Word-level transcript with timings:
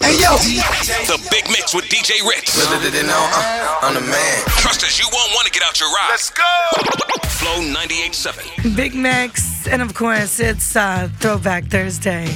Hey 0.00 0.12
yo, 0.20 0.36
The 1.06 1.18
Big 1.30 1.44
Mix 1.48 1.74
with 1.74 1.84
DJ 1.86 2.22
Ritz. 2.28 2.56
Little 2.58 2.80
did 2.80 2.92
they 2.92 3.02
know, 3.02 3.28
uh, 3.32 3.78
I'm 3.82 3.94
the 3.94 4.00
man. 4.00 4.42
Trust 4.58 4.84
us, 4.84 4.98
you 4.98 5.06
won't 5.12 5.32
want 5.32 5.46
to 5.46 5.52
get 5.52 5.62
out 5.62 5.80
your 5.80 5.88
ride. 5.90 6.08
let's 6.10 6.30
go. 6.30 6.44
Flow 7.28 7.60
98.7. 7.60 8.76
Big 8.76 8.94
Mix, 8.94 9.66
and 9.66 9.80
of 9.82 9.94
course, 9.94 10.38
it's 10.38 10.76
uh, 10.76 11.08
Throwback 11.20 11.64
Thursday. 11.66 12.28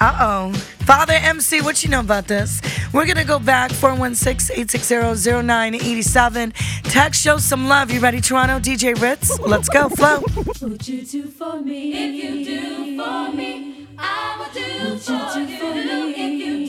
Uh 0.00 0.16
oh. 0.20 0.52
Father 0.86 1.14
MC, 1.14 1.60
what 1.60 1.82
you 1.82 1.90
know 1.90 2.00
about 2.00 2.28
this? 2.28 2.60
We're 2.92 3.04
gonna 3.06 3.24
go 3.24 3.38
back 3.40 3.72
416 3.72 4.54
860 4.56 5.42
0987. 5.42 6.52
Text, 6.84 7.20
show 7.22 7.36
some 7.38 7.66
love. 7.68 7.90
You 7.90 7.98
ready, 8.00 8.20
Toronto? 8.20 8.60
DJ 8.60 8.94
Ritz? 9.00 9.38
Let's 9.40 9.68
go, 9.68 9.88
flow. 9.88 10.22
Would 10.62 10.86
you 10.86 11.02
do 11.02 11.24
for 11.24 11.60
me? 11.60 11.92
If 11.92 12.24
you 12.24 12.44
do 12.44 12.96
for 13.02 13.32
me, 13.32 13.88
I 13.98 14.36
will 14.38 14.54
do 14.54 14.98
for 14.98 15.38
you. 15.40 16.14
If 16.16 16.46
you 16.46 16.66
do 16.66 16.67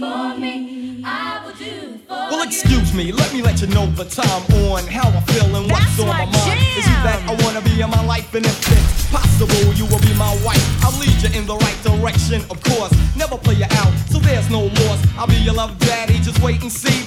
for 0.00 0.34
me, 0.40 1.02
I 1.04 1.44
will 1.44 1.52
do 1.52 1.98
for 2.08 2.16
Well, 2.32 2.42
excuse 2.42 2.94
me, 2.94 3.12
let 3.12 3.32
me 3.34 3.42
let 3.42 3.60
you 3.60 3.66
know 3.68 3.84
the 3.86 4.06
time 4.06 4.42
on 4.72 4.86
how 4.86 5.08
I 5.10 5.20
feel 5.28 5.54
and 5.54 5.70
what's 5.70 5.84
That's 5.84 6.00
on 6.00 6.08
my 6.08 6.24
my 6.24 6.32
mind. 6.32 6.60
Is 6.72 6.88
you 6.88 6.96
jam. 6.96 7.04
that 7.04 7.20
I 7.28 7.32
wanna 7.44 7.60
be 7.60 7.80
in 7.80 7.90
my 7.90 8.02
life, 8.06 8.34
and 8.34 8.46
if 8.46 8.56
it's 8.72 9.10
possible, 9.12 9.74
you 9.76 9.84
will 9.92 10.00
be 10.00 10.14
my 10.16 10.32
wife. 10.42 10.64
I'll 10.82 10.96
lead 10.98 11.20
you 11.20 11.28
in 11.38 11.44
the 11.46 11.56
right 11.56 11.78
direction, 11.84 12.40
of 12.48 12.62
course. 12.64 12.92
Never 13.14 13.36
play 13.36 13.56
you 13.60 13.68
out, 13.82 13.92
so 14.08 14.18
there's 14.18 14.48
no 14.48 14.72
loss. 14.80 15.00
I'll 15.18 15.26
be 15.28 15.36
your 15.36 15.54
love 15.54 15.78
daddy, 15.78 16.18
just 16.18 16.40
wait 16.40 16.62
and 16.62 16.72
see 16.72 16.99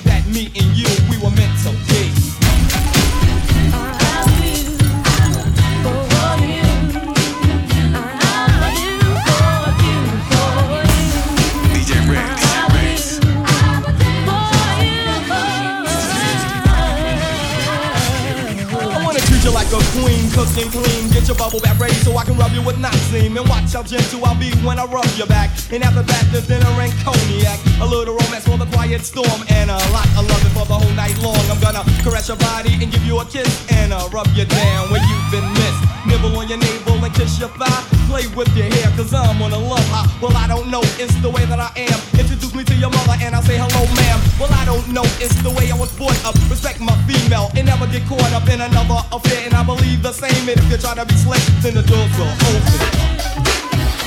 How 23.74 23.82
gentle 23.82 24.24
I'll 24.24 24.38
be 24.38 24.54
when 24.62 24.78
I 24.78 24.86
rub 24.86 25.10
your 25.18 25.26
back. 25.26 25.50
And 25.74 25.82
after 25.82 26.06
that, 26.06 26.24
there's 26.30 26.46
dinner 26.46 26.70
and 26.78 26.94
cognac. 27.02 27.58
A 27.82 27.86
little 27.90 28.14
romance 28.14 28.46
for 28.46 28.54
the 28.54 28.70
quiet 28.70 29.02
storm. 29.02 29.42
And 29.50 29.74
a 29.74 29.82
lot 29.90 30.06
of 30.14 30.30
loving 30.30 30.54
for 30.54 30.62
the 30.70 30.78
whole 30.78 30.94
night 30.94 31.18
long. 31.26 31.42
I'm 31.50 31.58
gonna 31.58 31.82
caress 32.06 32.30
your 32.30 32.38
body 32.38 32.78
and 32.78 32.94
give 32.94 33.02
you 33.02 33.18
a 33.18 33.26
kiss. 33.26 33.50
And 33.74 33.90
uh, 33.90 34.06
rub 34.14 34.30
you 34.38 34.46
down 34.46 34.94
where 34.94 35.02
you've 35.02 35.30
been 35.34 35.50
missed. 35.58 35.82
Nibble 36.06 36.38
on 36.38 36.46
your 36.54 36.62
navel 36.62 37.02
and 37.02 37.14
kiss 37.18 37.40
your 37.42 37.50
thigh. 37.58 37.82
Play 38.06 38.30
with 38.38 38.54
your 38.54 38.70
hair, 38.70 38.94
cause 38.94 39.10
I'm 39.10 39.42
on 39.42 39.50
a 39.50 39.58
love 39.58 39.82
high. 39.90 40.06
Well, 40.22 40.38
I 40.38 40.46
don't 40.46 40.70
know, 40.70 40.86
it's 41.02 41.16
the 41.26 41.34
way 41.34 41.42
that 41.50 41.58
I 41.58 41.74
am. 41.74 41.98
Introduce 42.14 42.54
me 42.54 42.64
to 42.70 42.76
your 42.78 42.94
mother 42.94 43.18
and 43.26 43.34
I'll 43.34 43.42
say 43.42 43.58
hello, 43.58 43.90
ma'am. 43.98 44.20
Well, 44.38 44.54
I 44.54 44.70
don't 44.70 44.86
know, 44.94 45.08
it's 45.18 45.34
the 45.42 45.50
way 45.50 45.74
I 45.74 45.76
was 45.76 45.90
brought 45.98 46.20
up. 46.30 46.38
Respect 46.46 46.78
my 46.78 46.94
female 47.10 47.50
and 47.58 47.66
never 47.66 47.90
get 47.90 48.06
caught 48.06 48.34
up 48.38 48.46
in 48.54 48.62
another 48.62 49.02
affair. 49.10 49.50
And 49.50 49.58
I 49.58 49.66
believe 49.66 50.04
the 50.06 50.14
same. 50.14 50.46
And 50.46 50.62
if 50.62 50.70
you 50.70 50.78
try 50.78 50.94
to 50.94 51.06
be 51.10 51.18
slick, 51.18 51.42
then 51.66 51.74
the 51.74 51.82
doors 51.82 52.14
will 52.22 52.30
open. 52.30 53.33
DJ 53.74 54.03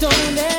Just 0.00 0.57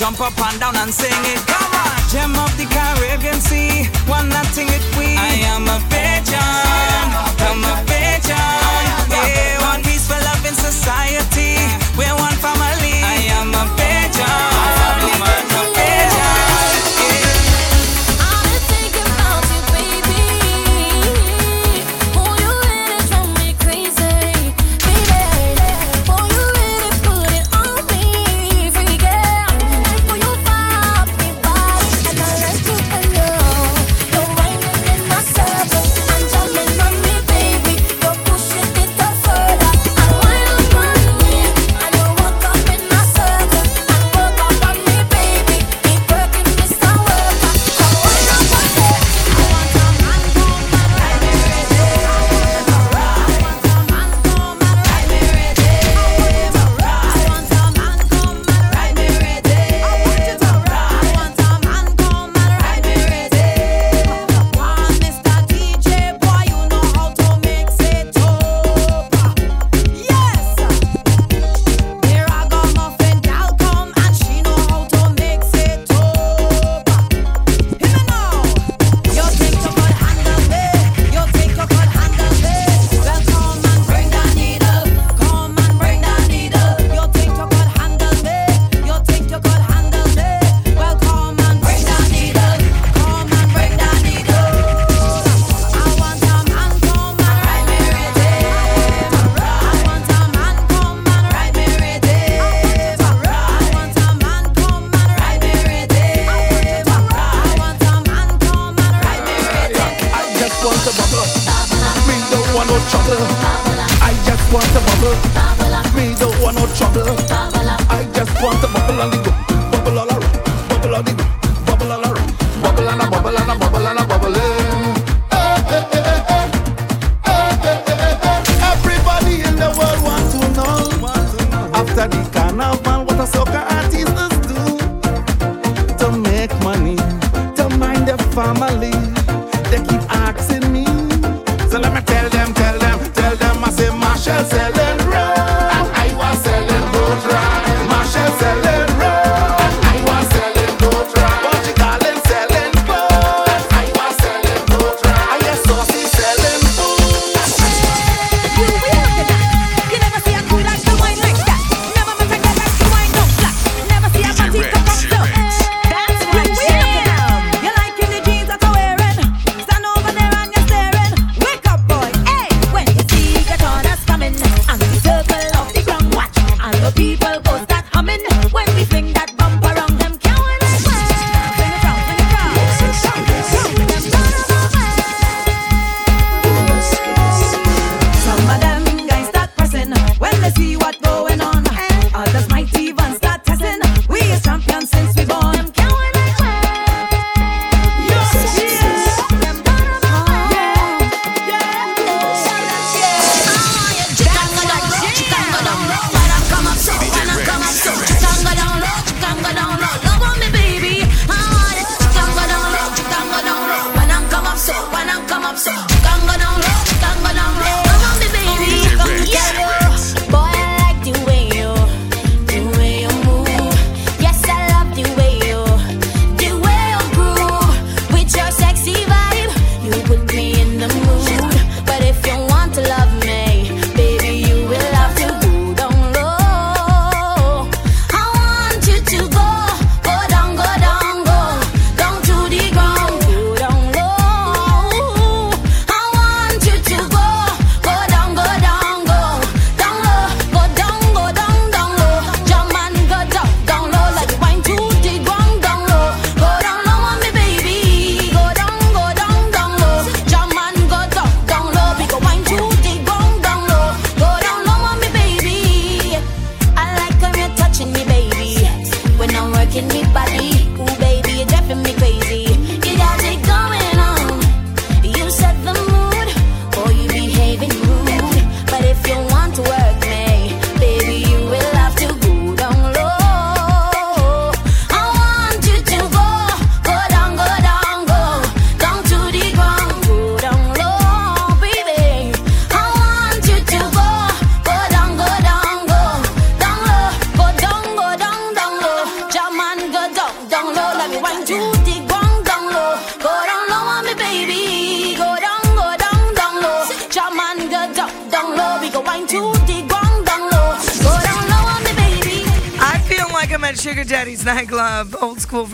Jump 0.00 0.18
up 0.22 0.32
and 0.40 0.58
down 0.58 0.74
and 0.76 0.94
sing 0.94 1.12
it. 1.28 1.46
Come 1.46 1.74
on. 1.76 2.08
Gem 2.08 2.32
of 2.32 2.48
the 2.56 2.64
Caribbean 2.64 3.38
Sea. 3.38 3.84
One 4.08 4.30
nothing 4.30 4.66
it 4.68 4.80
we. 4.96 5.12
I 5.12 5.44
am 5.52 5.68
a 5.68 5.76
pigeon. 5.92 6.40
I'm 6.40 7.60
a 7.60 7.84
pigeon. 7.84 8.32
Yeah, 9.12 9.60
one 9.60 9.82
peaceful 9.82 10.16
loving 10.16 10.56
society. 10.56 11.29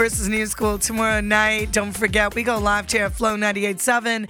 versus 0.06 0.28
New 0.28 0.46
School 0.46 0.78
tomorrow 0.78 1.20
night. 1.20 1.72
Don't 1.72 1.90
forget, 1.90 2.36
we 2.36 2.44
go 2.44 2.58
live 2.58 2.88
here 2.88 3.06
at 3.06 3.12
Flow 3.12 3.36
98.7 3.36 4.24